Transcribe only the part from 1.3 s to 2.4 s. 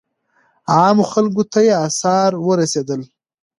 ته یې آثار